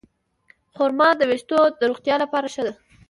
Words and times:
خرما 0.75 1.09
د 1.17 1.21
ویښتو 1.29 1.59
د 1.79 1.81
روغتیا 1.91 2.15
لپاره 2.23 2.47
ښه 2.53 2.63
ده. 2.67 2.73